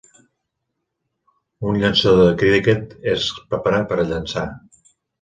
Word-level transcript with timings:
Un 1.73 1.79
llançador 1.85 2.31
de 2.31 2.33
criquet 2.41 2.99
es 3.15 3.31
prepara 3.53 3.87
per 3.93 4.03
a 4.07 4.11
llançar 4.13 4.51